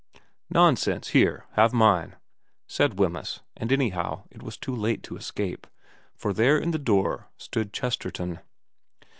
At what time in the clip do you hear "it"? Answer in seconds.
4.31-4.41